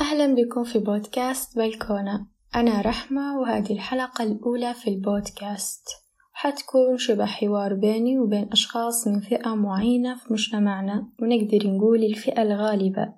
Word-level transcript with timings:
أهلا 0.00 0.34
بكم 0.34 0.64
في 0.64 0.78
بودكاست 0.78 1.58
بلكونة. 1.58 2.26
أنا 2.56 2.80
رحمة 2.80 3.38
وهذه 3.38 3.72
الحلقة 3.72 4.24
الأولى 4.24 4.74
في 4.74 4.90
البودكاست. 4.90 5.88
حتكون 6.32 6.98
شبه 6.98 7.26
حوار 7.26 7.74
بيني 7.74 8.18
وبين 8.18 8.48
أشخاص 8.52 9.08
من 9.08 9.20
فئة 9.20 9.54
معينة 9.54 10.16
في 10.16 10.32
مجتمعنا 10.32 11.08
ونقدر 11.22 11.66
نقول 11.66 12.04
الفئة 12.04 12.42
الغالبة. 12.42 13.14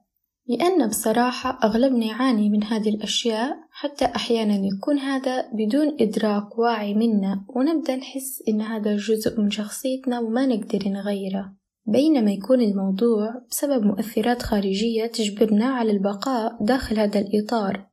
لأن 0.46 0.88
بصراحة 0.88 1.58
أغلبنا 1.64 2.06
يعاني 2.06 2.50
من 2.50 2.64
هذه 2.64 2.88
الأشياء 2.88 3.56
حتى 3.70 4.04
أحيانا 4.04 4.54
يكون 4.54 4.98
هذا 4.98 5.50
بدون 5.52 5.96
إدراك 6.00 6.58
واعي 6.58 6.94
منا 6.94 7.44
ونبدأ 7.48 7.96
نحس 7.96 8.42
إن 8.48 8.60
هذا 8.60 8.96
جزء 8.96 9.40
من 9.40 9.50
شخصيتنا 9.50 10.20
وما 10.20 10.46
نقدر 10.46 10.88
نغيره. 10.88 11.52
بينما 11.86 12.32
يكون 12.32 12.60
الموضوع 12.60 13.42
بسبب 13.50 13.84
مؤثرات 13.84 14.42
خارجية 14.42 15.06
تجبرنا 15.06 15.66
على 15.66 15.92
البقاء 15.92 16.64
داخل 16.64 16.98
هذا 16.98 17.20
الإطار. 17.20 17.86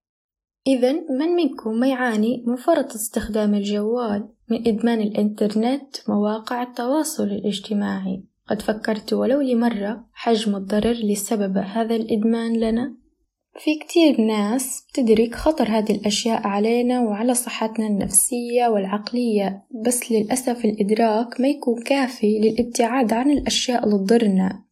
إذا 0.68 0.92
من 0.92 1.30
منكم 1.36 1.80
ما 1.80 1.88
يعاني 1.88 2.44
من 2.48 2.56
فرط 2.56 2.94
استخدام 2.94 3.54
الجوال 3.54 4.30
من 4.50 4.68
إدمان 4.68 5.02
الإنترنت 5.02 5.96
مواقع 6.10 6.64
التواصل 6.64 7.24
الاجتماعي؟ 7.24 8.24
قد 8.48 8.62
فكرت 8.62 9.14
ولو 9.14 9.42
لمرة 9.42 10.06
حجم 10.14 10.56
الضرر 10.56 10.92
اللي 10.92 11.16
سبب 11.16 11.58
هذا 11.58 11.96
الإدمان 11.96 12.60
لنا؟ 12.60 13.01
في 13.60 13.80
كتير 13.80 14.22
ناس 14.22 14.84
بتدرك 14.90 15.36
خطر 15.36 15.68
هذه 15.70 15.92
الأشياء 15.92 16.48
علينا 16.48 17.02
وعلى 17.02 17.34
صحتنا 17.34 17.88
النفسية 17.88 18.68
والعقلية 18.68 19.64
بس 19.86 20.12
للأسف 20.12 20.66
الإدراك 20.66 21.42
ما 21.42 21.48
يكون 21.48 21.84
كافي 21.84 22.40
للابتعاد 22.40 23.14
عن 23.14 23.32
الأشياء 23.32 23.84
اللي 23.84 23.98
تضرنا. 23.98 24.64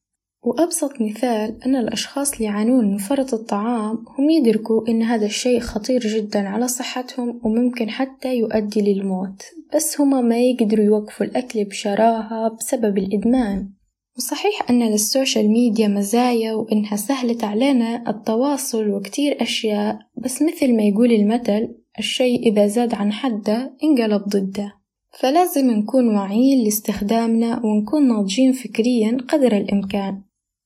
وأبسط 0.43 1.01
مثال 1.01 1.63
أن 1.65 1.75
الأشخاص 1.75 2.33
اللي 2.33 2.45
يعانون 2.45 2.91
من 2.91 2.97
فرط 2.97 3.33
الطعام 3.33 4.05
هم 4.17 4.29
يدركوا 4.29 4.87
أن 4.87 5.03
هذا 5.03 5.25
الشيء 5.25 5.59
خطير 5.59 5.99
جدا 5.99 6.47
على 6.49 6.67
صحتهم 6.67 7.41
وممكن 7.43 7.89
حتى 7.89 8.35
يؤدي 8.35 8.81
للموت 8.81 9.43
بس 9.75 10.01
هما 10.01 10.21
ما 10.21 10.39
يقدروا 10.39 10.85
يوقفوا 10.85 11.25
الأكل 11.25 11.63
بشراهة 11.65 12.57
بسبب 12.59 12.97
الإدمان. 12.97 13.69
وصحيح 14.17 14.69
أن 14.69 14.83
للسوشيال 14.83 15.49
ميديا 15.49 15.87
مزايا 15.87 16.53
وإنها 16.53 16.95
سهلت 16.95 17.43
علينا 17.43 18.09
التواصل 18.09 18.89
وكتير 18.89 19.41
أشياء 19.41 19.99
بس 20.17 20.41
مثل 20.41 20.75
ما 20.75 20.83
يقول 20.83 21.11
المثل 21.11 21.75
الشيء 21.99 22.51
إذا 22.51 22.67
زاد 22.67 22.93
عن 22.93 23.11
حده 23.13 23.77
انقلب 23.83 24.21
ضده. 24.21 24.73
فلازم 25.19 25.71
نكون 25.71 26.15
واعيين 26.15 26.63
لاستخدامنا 26.63 27.61
ونكون 27.65 28.07
ناضجين 28.07 28.51
فكريا 28.51 29.17
قدر 29.27 29.57
الإمكان. 29.57 30.21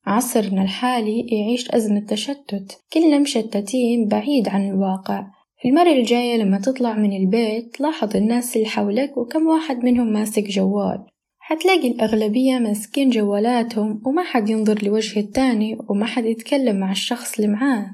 عصرنا 0.05 0.61
الحالي 0.61 1.19
يعيش 1.31 1.71
أزمة 1.71 1.99
تشتت 1.99 2.81
كلنا 2.93 3.19
مشتتين 3.19 4.07
بعيد 4.07 4.47
عن 4.47 4.69
الواقع. 4.69 5.27
المرة 5.65 5.91
الجاية 5.91 6.37
لما 6.37 6.59
تطلع 6.59 6.93
من 6.93 7.13
البيت 7.13 7.81
لاحظ 7.81 8.15
الناس 8.15 8.55
اللي 8.55 8.67
حولك 8.67 9.17
وكم 9.17 9.47
واحد 9.47 9.85
منهم 9.85 10.13
ماسك 10.13 10.43
جوال. 10.43 11.05
حتلاقي 11.45 11.87
الأغلبية 11.91 12.59
ماسكين 12.59 13.09
جوالاتهم 13.09 14.01
وما 14.05 14.23
حد 14.23 14.49
ينظر 14.49 14.83
لوجه 14.83 15.19
التاني 15.19 15.77
وما 15.89 16.05
حد 16.05 16.25
يتكلم 16.25 16.79
مع 16.79 16.91
الشخص 16.91 17.39
اللي 17.39 17.51
معاه. 17.51 17.85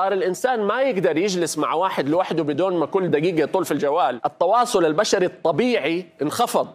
صار 0.00 0.12
الإنسان 0.12 0.60
ما 0.60 0.82
يقدر 0.82 1.16
يجلس 1.16 1.58
مع 1.58 1.74
واحد 1.74 2.08
لوحده 2.08 2.42
بدون 2.42 2.76
ما 2.76 2.86
كل 2.86 3.10
دقيقة 3.10 3.40
يطول 3.40 3.64
في 3.64 3.72
الجوال. 3.72 4.20
التواصل 4.26 4.84
البشري 4.84 5.26
الطبيعي 5.26 6.06
انخفض. 6.22 6.68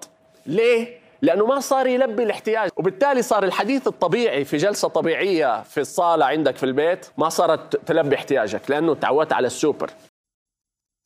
ليه؟ 0.45 0.87
لأنه 1.21 1.45
ما 1.45 1.59
صار 1.59 1.87
يلبي 1.87 2.23
الاحتياج. 2.23 2.69
وبالتالي 2.77 3.21
صار 3.21 3.43
الحديث 3.43 3.87
الطبيعي 3.87 4.45
في 4.45 4.57
جلسة 4.57 4.87
طبيعية 4.87 5.63
في 5.63 5.79
الصالة 5.79 6.25
عندك 6.25 6.55
في 6.55 6.63
البيت 6.63 7.05
ما 7.17 7.29
صارت 7.29 7.75
تلبي 7.75 8.15
احتياجك 8.15 8.61
لأنه 8.69 8.95
تعودت 8.95 9.33
على 9.33 9.47
السوبر. 9.47 9.91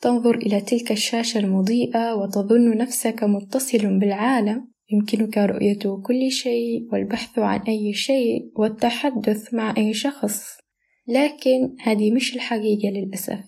تنظر 0.02 0.36
إلى 0.36 0.62
تلك 0.62 0.92
الشاشة 0.92 1.40
المضيئة 1.40 2.14
وتظن 2.14 2.78
نفسك 2.78 3.24
متصل 3.24 4.00
بالعالم. 4.00 4.68
يمكنك 4.92 5.38
رؤية 5.38 6.02
كل 6.04 6.32
شيء 6.32 6.88
والبحث 6.92 7.40
عن 7.40 7.60
أي 7.62 7.94
شيء 7.94 8.52
والتحدث 8.56 9.54
مع 9.54 9.74
أي 9.78 9.94
شخص. 9.94 10.58
لكن 11.08 11.76
هذه 11.82 12.12
مش 12.12 12.36
الحقيقة 12.36 12.90
للأسف. 12.90 13.40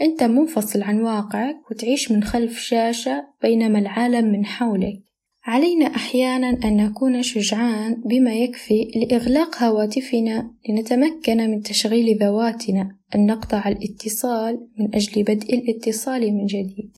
أنت 0.00 0.22
منفصل 0.22 0.82
عن 0.82 1.00
واقعك 1.00 1.70
وتعيش 1.70 2.12
من 2.12 2.22
خلف 2.22 2.58
شاشة 2.58 3.26
بينما 3.42 3.78
العالم 3.78 4.32
من 4.32 4.46
حولك. 4.46 5.02
علينا 5.44 5.86
أحيانا 5.86 6.48
أن 6.64 6.76
نكون 6.76 7.22
شجعان 7.22 8.02
بما 8.06 8.34
يكفي 8.34 8.90
لإغلاق 8.96 9.62
هواتفنا 9.62 10.54
لنتمكن 10.68 11.50
من 11.50 11.62
تشغيل 11.62 12.18
ذواتنا. 12.18 12.99
أن 13.14 13.26
نقطع 13.26 13.68
الاتصال 13.68 14.68
من 14.78 14.94
أجل 14.94 15.22
بدء 15.22 15.54
الاتصال 15.54 16.34
من 16.34 16.46
جديد. 16.46 16.96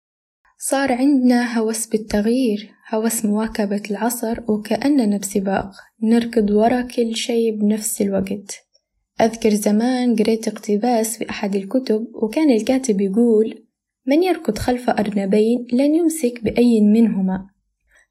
صار 0.58 0.92
عندنا 0.92 1.58
هوس 1.58 1.86
بالتغيير 1.86 2.70
هوس 2.94 3.24
مواكبة 3.24 3.82
العصر 3.90 4.40
وكأننا 4.48 5.16
بسباق. 5.16 5.70
نركض 6.02 6.50
ورا 6.50 6.80
كل 6.80 7.16
شيء 7.16 7.60
بنفس 7.60 8.02
الوقت. 8.02 8.56
أذكر 9.20 9.50
زمان 9.50 10.16
قريت 10.16 10.48
اقتباس 10.48 11.18
في 11.18 11.30
أحد 11.30 11.56
الكتب 11.56 12.06
وكان 12.22 12.50
الكاتب 12.50 13.00
يقول 13.00 13.64
من 14.06 14.22
يركض 14.22 14.58
خلف 14.58 14.90
أرنبين 14.90 15.66
لن 15.72 15.94
يمسك 15.94 16.44
بأي 16.44 16.80
منهما. 16.80 17.46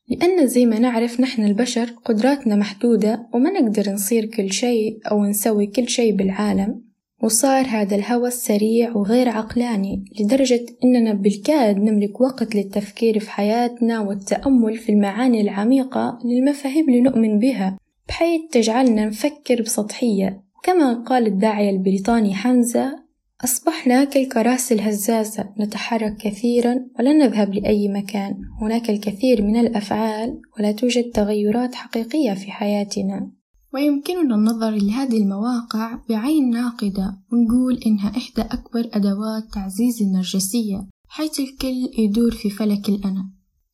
لأن 0.07 0.47
زي 0.47 0.65
ما 0.65 0.79
نعرف 0.79 1.19
نحن 1.19 1.43
البشر 1.43 1.85
قدراتنا 2.05 2.55
محدودة 2.55 3.27
وما 3.33 3.49
نقدر 3.59 3.91
نصير 3.91 4.25
كل 4.25 4.51
شيء 4.51 4.99
أو 5.11 5.25
نسوي 5.25 5.67
كل 5.67 5.89
شيء 5.89 6.15
بالعالم. 6.15 6.90
وصار 7.23 7.65
هذا 7.65 7.95
الهوس 7.95 8.33
سريع 8.33 8.95
وغير 8.95 9.29
عقلاني 9.29 10.05
لدرجة 10.19 10.65
إننا 10.83 11.13
بالكاد 11.13 11.77
نملك 11.77 12.21
وقت 12.21 12.55
للتفكير 12.55 13.19
في 13.19 13.31
حياتنا 13.31 13.99
والتأمل 13.99 14.77
في 14.77 14.91
المعاني 14.91 15.41
العميقة 15.41 16.19
للمفاهيم 16.25 16.89
اللي 16.89 17.01
نؤمن 17.01 17.39
بها. 17.39 17.77
بحيث 18.07 18.41
تجعلنا 18.51 19.05
نفكر 19.05 19.61
بسطحية. 19.61 20.43
كما 20.63 20.93
قال 20.93 21.27
الداعية 21.27 21.69
البريطاني 21.69 22.33
حمزة 22.33 23.01
أصبحنا 23.43 24.03
كالكراسي 24.03 24.73
الهزازة 24.73 25.49
نتحرك 25.59 26.17
كثيرا 26.17 26.85
ولا 26.99 27.13
نذهب 27.13 27.53
لأي 27.53 27.87
مكان. 27.87 28.35
هناك 28.61 28.89
الكثير 28.89 29.41
من 29.41 29.55
الأفعال 29.59 30.41
ولا 30.59 30.71
توجد 30.71 31.11
تغيرات 31.11 31.75
حقيقية 31.75 32.33
في 32.33 32.51
حياتنا. 32.51 33.40
ويمكننا 33.73 34.35
النظر 34.35 34.71
لهذه 34.71 35.17
المواقع 35.17 35.99
بعين 36.09 36.49
ناقدة 36.49 37.17
ونقول 37.31 37.77
إنها 37.85 38.09
إحدى 38.17 38.41
أكبر 38.41 38.89
أدوات 38.93 39.53
تعزيز 39.53 40.01
النرجسية 40.01 40.87
حيث 41.07 41.39
الكل 41.39 41.89
يدور 41.97 42.31
في 42.31 42.49
فلك 42.49 42.89
الأنا. 42.89 43.29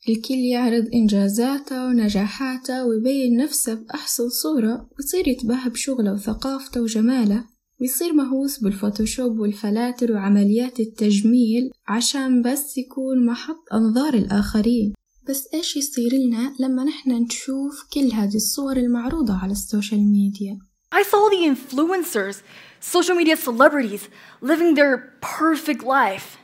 الكل 0.10 0.34
يعرض 0.34 0.88
إنجازاته 0.94 1.88
ونجاحاته 1.88 2.86
ويبين 2.86 3.38
نفسه 3.38 3.74
بأحسن 3.74 4.30
صورة 4.30 4.90
ويصير 4.98 5.28
يتباهى 5.28 5.70
بشغله 5.70 6.14
وثقافته 6.14 6.82
وجماله 6.82 7.44
ويصير 7.82 8.14
مهووس 8.14 8.60
بالفوتوشوب 8.60 9.40
والفلاتر 9.40 10.12
وعمليات 10.12 10.80
التجميل 10.80 11.72
عشان 11.88 12.42
بس 12.42 12.78
يكون 12.78 13.26
محط 13.26 13.74
أنظار 13.74 14.14
الآخرين. 14.14 14.94
بس 15.30 15.48
إيش 15.54 15.78
يصير 15.78 16.14
لنا 16.14 16.54
لما 16.60 16.84
نحن 16.84 17.12
نشوف 17.12 17.84
كل 17.94 18.12
هذه 18.14 18.36
الصور 18.36 18.78
المعروضة 18.78 19.34
على 19.34 19.52
ال 19.52 19.60
social 19.60 20.12
media 20.12 20.60
I 20.96 21.04
saw 21.04 21.30
the 21.30 21.42
influencers, 21.52 22.38
social 22.80 23.16
media 23.22 23.36
celebrities, 23.36 24.04
living 24.42 24.74
their 24.76 24.94
perfect 25.22 25.84
life. 25.84 26.38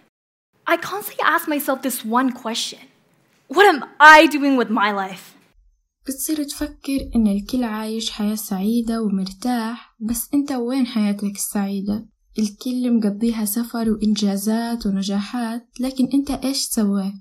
I 0.67 0.75
constantly 0.77 1.23
ask 1.35 1.47
myself 1.47 1.81
this 1.81 2.03
one 2.19 2.29
question 2.43 2.79
What 3.47 3.65
am 3.71 3.79
I 3.99 4.27
doing 4.27 4.57
with 4.57 4.69
my 4.69 4.91
life? 4.91 5.33
بتصير 6.07 6.43
تفكر 6.43 7.09
إن 7.15 7.27
الكل 7.27 7.63
عايش 7.63 8.11
حياة 8.11 8.35
سعيدة 8.35 9.01
ومرتاح 9.01 9.95
بس 9.99 10.29
أنت 10.33 10.51
وين 10.51 10.87
حياتك 10.87 11.35
السعيدة؟ 11.35 12.05
الكل 12.39 12.97
مقضيها 12.97 13.45
سفر 13.45 13.89
وإنجازات 13.91 14.85
ونجاحات 14.85 15.67
لكن 15.79 16.09
أنت 16.13 16.31
إيش 16.31 16.57
سويت؟ 16.57 17.13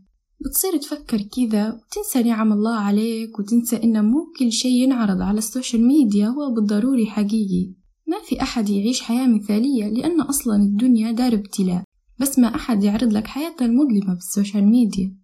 بتصير 0.44 0.76
تفكر 0.76 1.18
كذا 1.18 1.72
وتنسى 1.72 2.22
نعم 2.22 2.52
الله 2.52 2.76
عليك 2.76 3.38
وتنسى 3.38 3.76
إن 3.84 4.04
مو 4.04 4.32
كل 4.38 4.52
شي 4.52 4.68
ينعرض 4.68 5.22
على 5.22 5.38
ال 5.38 5.45
social 5.45 5.86
media 5.86 6.28
هو 6.28 6.54
بالضروري 6.54 7.06
حقيقي. 7.06 7.74
ما 8.06 8.16
في 8.28 8.42
أحد 8.42 8.70
يعيش 8.70 9.00
حياة 9.00 9.26
مثالية 9.26 9.88
لأن 9.88 10.20
أصلا 10.20 10.56
الدنيا 10.56 11.12
دار 11.12 11.34
ابتلاء 11.34 11.82
بس 12.20 12.38
ما 12.38 12.54
أحد 12.54 12.84
يعرض 12.84 13.12
لك 13.12 13.26
حياته 13.26 13.64
المظلمة 13.64 14.14
بال 14.14 14.27
social 14.27 14.64
media. 14.64 15.16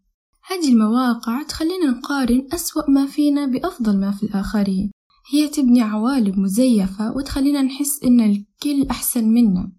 هذه 0.51 0.73
المواقع 0.73 1.43
تخلينا 1.43 1.91
نقارن 1.91 2.49
أسوأ 2.53 2.91
ما 2.91 3.07
فينا 3.07 3.47
بأفضل 3.47 4.01
ما 4.01 4.11
في 4.11 4.23
الآخرين. 4.23 4.91
هي 5.33 5.49
تبني 5.49 5.83
عوالم 5.83 6.43
مزيفة 6.43 7.17
وتخلينا 7.17 7.63
نحس 7.63 8.05
إن 8.05 8.21
الكل 8.21 8.87
أحسن 8.91 9.25
منا. 9.25 9.73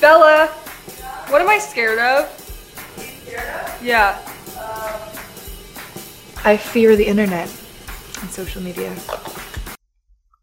Bella, 0.00 0.48
what 1.30 1.40
am 1.40 1.48
I 1.48 1.58
scared 1.58 1.98
of? 1.98 2.37
Yeah. 3.82 4.18
I 6.44 6.56
fear 6.56 6.96
the 6.96 7.06
internet 7.06 7.48
and 8.22 8.30
social 8.30 8.62
media. 8.62 8.92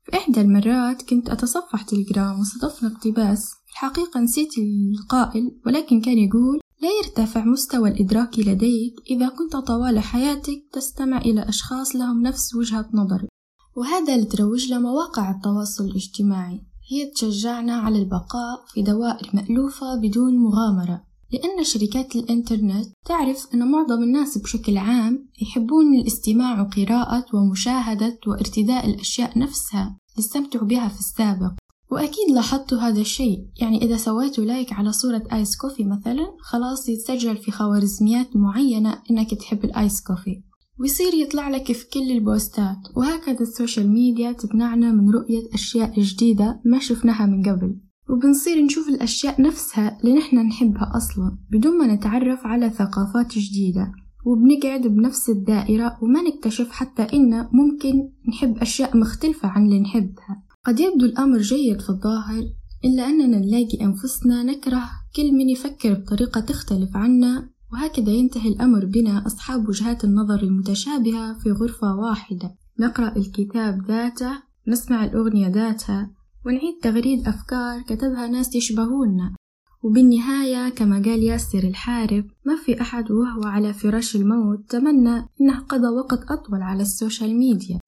في 0.05 0.17
إحدى 0.17 0.41
المرات 0.41 1.01
كنت 1.01 1.29
أتصفح 1.29 1.81
تليجرام 1.81 2.39
وصادفنا 2.39 2.89
اقتباس 2.89 3.51
الحقيقة 3.71 4.19
نسيت 4.19 4.49
القائل 4.57 5.61
ولكن 5.65 6.01
كان 6.01 6.17
يقول 6.17 6.59
لا 6.81 6.89
يرتفع 7.03 7.45
مستوى 7.45 7.89
الإدراك 7.89 8.39
لديك 8.39 8.93
إذا 9.09 9.29
كنت 9.29 9.55
طوال 9.55 9.99
حياتك 9.99 10.63
تستمع 10.73 11.17
إلى 11.17 11.49
أشخاص 11.49 11.95
لهم 11.95 12.21
نفس 12.21 12.55
وجهة 12.55 12.89
نظرك 12.93 13.27
وهذا 13.75 14.17
اللي 14.17 14.40
تروج 14.40 14.71
له 14.71 14.91
مواقع 14.91 15.31
التواصل 15.31 15.83
الاجتماعي 15.85 16.61
هي 16.91 17.05
تشجعنا 17.05 17.75
على 17.75 17.99
البقاء 17.99 18.65
في 18.73 18.81
دوائر 18.81 19.29
مألوفة 19.33 19.95
بدون 19.95 20.37
مغامرة 20.37 21.03
لأن 21.33 21.63
شركات 21.63 22.15
الإنترنت 22.15 22.87
تعرف 23.05 23.47
أن 23.53 23.71
معظم 23.71 24.03
الناس 24.03 24.37
بشكل 24.37 24.77
عام 24.77 25.29
يحبون 25.41 25.95
الاستماع 25.95 26.61
وقراءة 26.61 27.25
ومشاهدة 27.33 28.19
وارتداء 28.27 28.89
الأشياء 28.89 29.39
نفسها 29.39 29.97
اللي 30.09 30.25
استمتعوا 30.25 30.67
بها 30.67 30.87
في 30.87 30.99
السابق. 30.99 31.51
وأكيد 31.91 32.31
لاحظتوا 32.33 32.77
هذا 32.77 33.01
الشيء. 33.01 33.47
يعني 33.61 33.81
إذا 33.81 33.97
سويتوا 33.97 34.45
like 34.45 34.73
على 34.73 34.91
صورة 34.91 35.23
ice 35.33 35.57
coffee 35.57 35.83
مثلا 35.83 36.35
خلاص 36.41 36.89
يتسجل 36.89 37.37
في 37.37 37.51
خوارزميات 37.51 38.35
معينة 38.35 39.01
إنك 39.11 39.33
تحب 39.33 39.65
ال 39.65 39.74
ice 39.74 40.01
coffee. 40.01 40.43
ويصير 40.79 41.13
يطلع 41.13 41.49
لك 41.49 41.71
في 41.71 41.89
كل 41.89 42.11
البوستات. 42.11 42.77
وهكذا 42.95 43.39
ال 43.39 43.46
social 43.46 43.89
media 43.89 44.31
تمنعنا 44.31 44.91
من 44.91 45.09
رؤية 45.09 45.53
أشياء 45.53 46.01
جديدة 46.01 46.61
ما 46.65 46.79
شفناها 46.79 47.25
من 47.25 47.49
قبل. 47.49 47.79
وبنصير 48.09 48.61
نشوف 48.61 48.89
الأشياء 48.89 49.41
نفسها 49.41 49.97
اللي 49.99 50.15
نحنا 50.15 50.43
نحبها 50.43 50.91
أصلا 50.95 51.37
بدون 51.51 51.77
ما 51.77 51.95
نتعرف 51.95 52.39
على 52.45 52.69
ثقافات 52.69 53.37
جديدة. 53.37 53.91
وبنقعد 54.25 54.87
بنفس 54.87 55.29
الدائرة 55.29 55.97
وما 56.01 56.21
نكتشف 56.21 56.71
حتى 56.71 57.03
إن 57.03 57.47
ممكن 57.51 58.09
نحب 58.29 58.57
أشياء 58.57 58.97
مختلفة 58.97 59.47
عن 59.47 59.65
اللي 59.65 59.79
نحبها. 59.79 60.43
قد 60.65 60.79
يبدو 60.79 61.05
الأمر 61.05 61.37
جيد 61.37 61.81
في 61.81 61.89
الظاهر 61.89 62.43
إلا 62.85 63.09
أننا 63.09 63.37
نلاقي 63.37 63.81
أنفسنا 63.81 64.43
نكره 64.43 64.83
كل 65.15 65.31
من 65.33 65.49
يفكر 65.49 65.93
بطريقة 65.93 66.41
تختلف 66.41 66.95
عنا 66.95 67.49
وهكذا 67.73 68.09
ينتهي 68.09 68.49
الأمر 68.49 68.85
بنا 68.85 69.25
أصحاب 69.27 69.69
وجهات 69.69 70.03
النظر 70.03 70.43
المتشابهة 70.43 71.39
في 71.39 71.51
غرفة 71.51 71.95
واحدة. 71.95 72.55
نقرأ 72.79 73.17
الكتاب 73.17 73.85
ذاته 73.87 74.31
نسمع 74.67 75.05
الأغنية 75.05 75.47
ذاتها 75.47 76.11
ونعيد 76.45 76.79
تغريد 76.81 77.27
أفكار 77.27 77.81
كتبها 77.81 78.27
ناس 78.27 78.55
يشبهونا. 78.55 79.35
وبالنهاية 79.83 80.69
كما 80.69 80.95
قال 80.95 81.23
ياسر 81.23 81.63
الحارب 81.63 82.25
ما 82.45 82.55
في 82.55 82.81
أحد 82.81 83.11
وهو 83.11 83.43
على 83.43 83.73
فراش 83.73 84.15
الموت. 84.15 84.59
تمنى 84.69 85.27
إنه 85.41 85.59
قضى 85.59 85.87
وقت 85.87 86.31
أطول 86.31 86.61
على 86.61 86.81
السوشيال 86.81 87.35
ميديا. 87.35 87.79